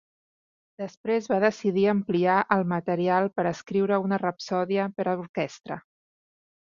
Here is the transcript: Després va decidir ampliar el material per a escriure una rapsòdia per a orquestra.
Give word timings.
Després 0.83 1.27
va 1.33 1.37
decidir 1.43 1.83
ampliar 1.91 2.37
el 2.57 2.65
material 2.73 3.29
per 3.35 3.45
a 3.47 3.51
escriure 3.57 3.99
una 4.07 4.19
rapsòdia 4.23 4.87
per 4.99 5.07
a 5.09 5.15
orquestra. 5.25 5.79